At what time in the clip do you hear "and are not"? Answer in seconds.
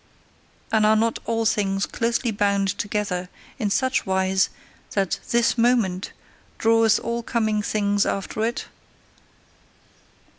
0.71-1.19